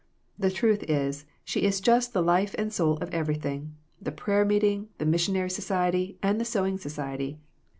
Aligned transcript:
The 0.39 0.49
truth 0.49 0.81
is, 0.89 1.25
she 1.45 1.61
is 1.61 1.79
just 1.79 2.11
the 2.11 2.23
life 2.23 2.55
and 2.57 2.73
soul 2.73 2.97
of 3.01 3.13
every 3.13 3.35
thing 3.35 3.75
the 4.01 4.11
prayer 4.11 4.43
meeting, 4.43 4.89
the 4.97 5.05
missionary 5.05 5.49
soci 5.49 5.87
ety 5.89 6.17
and 6.23 6.41
the 6.41 6.45
sewing 6.45 6.79
society. 6.79 7.37